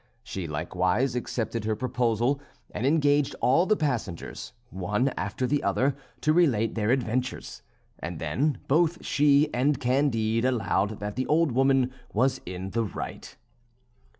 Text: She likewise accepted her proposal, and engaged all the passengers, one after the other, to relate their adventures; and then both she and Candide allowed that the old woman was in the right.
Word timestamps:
She 0.23 0.47
likewise 0.47 1.15
accepted 1.15 1.63
her 1.65 1.75
proposal, 1.75 2.41
and 2.71 2.87
engaged 2.87 3.35
all 3.39 3.67
the 3.67 3.75
passengers, 3.75 4.51
one 4.71 5.09
after 5.09 5.45
the 5.45 5.61
other, 5.61 5.95
to 6.21 6.33
relate 6.33 6.73
their 6.73 6.89
adventures; 6.89 7.61
and 7.99 8.17
then 8.17 8.57
both 8.67 9.05
she 9.05 9.53
and 9.53 9.79
Candide 9.79 10.43
allowed 10.43 10.99
that 11.01 11.17
the 11.17 11.27
old 11.27 11.51
woman 11.51 11.91
was 12.13 12.41
in 12.47 12.71
the 12.71 12.83
right. 12.83 13.37